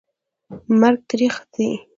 مرګ 0.79 0.99
تریخ 1.09 1.35
دي 1.53 1.67